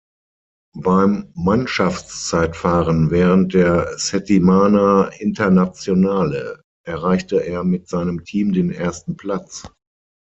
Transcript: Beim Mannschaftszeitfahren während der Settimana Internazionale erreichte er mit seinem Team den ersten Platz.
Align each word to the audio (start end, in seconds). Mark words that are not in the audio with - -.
Beim 0.79 1.29
Mannschaftszeitfahren 1.35 3.11
während 3.11 3.53
der 3.53 3.99
Settimana 3.99 5.09
Internazionale 5.19 6.63
erreichte 6.83 7.45
er 7.45 7.63
mit 7.63 7.87
seinem 7.87 8.23
Team 8.25 8.51
den 8.51 8.71
ersten 8.71 9.15
Platz. 9.15 9.71